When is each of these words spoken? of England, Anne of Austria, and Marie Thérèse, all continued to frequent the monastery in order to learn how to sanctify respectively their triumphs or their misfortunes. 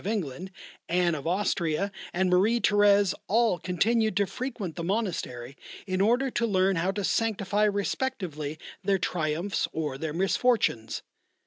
of 0.01 0.07
England, 0.07 0.49
Anne 0.89 1.13
of 1.13 1.27
Austria, 1.27 1.91
and 2.11 2.27
Marie 2.27 2.59
Thérèse, 2.59 3.13
all 3.27 3.59
continued 3.59 4.17
to 4.17 4.25
frequent 4.25 4.75
the 4.75 4.83
monastery 4.83 5.55
in 5.85 6.01
order 6.01 6.31
to 6.31 6.47
learn 6.47 6.77
how 6.77 6.89
to 6.89 7.03
sanctify 7.03 7.65
respectively 7.65 8.57
their 8.83 8.97
triumphs 8.97 9.67
or 9.71 9.99
their 9.99 10.11
misfortunes. 10.11 11.03